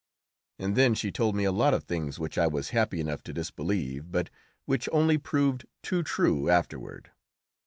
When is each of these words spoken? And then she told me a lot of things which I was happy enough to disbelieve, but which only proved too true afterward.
And 0.57 0.75
then 0.75 0.95
she 0.95 1.11
told 1.11 1.35
me 1.35 1.43
a 1.43 1.51
lot 1.51 1.75
of 1.75 1.83
things 1.83 2.17
which 2.17 2.35
I 2.35 2.47
was 2.47 2.71
happy 2.71 2.99
enough 2.99 3.21
to 3.21 3.33
disbelieve, 3.33 4.11
but 4.11 4.31
which 4.65 4.89
only 4.91 5.19
proved 5.19 5.67
too 5.83 6.01
true 6.01 6.49
afterward. 6.49 7.11